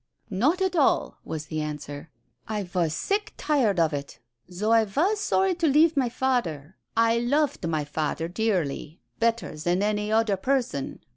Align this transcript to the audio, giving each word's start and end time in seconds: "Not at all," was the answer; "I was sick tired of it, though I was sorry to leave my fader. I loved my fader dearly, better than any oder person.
"Not 0.31 0.63
at 0.63 0.75
all," 0.75 1.19
was 1.23 1.45
the 1.45 1.61
answer; 1.61 2.09
"I 2.47 2.67
was 2.73 2.91
sick 2.91 3.35
tired 3.37 3.79
of 3.79 3.93
it, 3.93 4.17
though 4.49 4.71
I 4.71 4.83
was 4.85 5.19
sorry 5.19 5.53
to 5.53 5.67
leave 5.67 5.95
my 5.95 6.09
fader. 6.09 6.75
I 6.97 7.19
loved 7.19 7.67
my 7.67 7.85
fader 7.85 8.27
dearly, 8.27 8.99
better 9.19 9.55
than 9.55 9.83
any 9.83 10.11
oder 10.11 10.37
person. 10.37 11.03